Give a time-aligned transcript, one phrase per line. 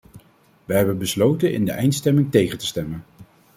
[0.65, 3.03] Wij hebben besloten in de eindstemming tegen te stemmen.